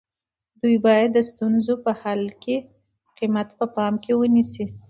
دوی 0.61 0.77
باید 0.85 1.09
د 1.13 1.19
ستونزو 1.29 1.73
په 1.85 1.91
حل 2.01 2.21
کې 2.43 2.55
قیمت 3.17 3.47
په 3.59 3.65
پام 3.75 3.93
کې 4.03 4.11
ونیسي. 4.15 4.65